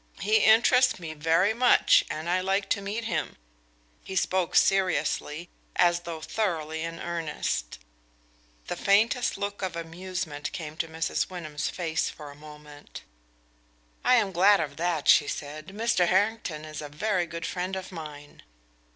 [0.19, 3.37] "He interests me very much, and I like to meet him."
[4.03, 7.77] He spoke seriously, as though thoroughly in earnest.
[8.65, 11.29] The faintest look of amusement came to Mrs.
[11.29, 13.03] Wyndham's face for a moment.
[14.03, 16.07] "I am glad of that," she said; "Mr.
[16.07, 18.41] Harrington is a very good friend of mine.